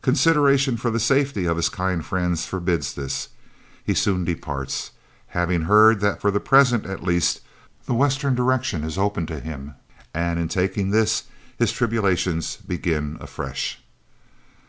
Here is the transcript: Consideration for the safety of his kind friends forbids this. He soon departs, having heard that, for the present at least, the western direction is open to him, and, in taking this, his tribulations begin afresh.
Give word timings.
Consideration 0.00 0.76
for 0.76 0.92
the 0.92 1.00
safety 1.00 1.44
of 1.44 1.56
his 1.56 1.68
kind 1.68 2.06
friends 2.06 2.46
forbids 2.46 2.94
this. 2.94 3.30
He 3.84 3.94
soon 3.94 4.24
departs, 4.24 4.92
having 5.30 5.62
heard 5.62 5.98
that, 5.98 6.20
for 6.20 6.30
the 6.30 6.38
present 6.38 6.86
at 6.86 7.02
least, 7.02 7.40
the 7.86 7.94
western 7.94 8.36
direction 8.36 8.84
is 8.84 8.96
open 8.96 9.26
to 9.26 9.40
him, 9.40 9.74
and, 10.14 10.38
in 10.38 10.46
taking 10.46 10.90
this, 10.90 11.24
his 11.58 11.72
tribulations 11.72 12.54
begin 12.58 13.16
afresh. 13.20 13.80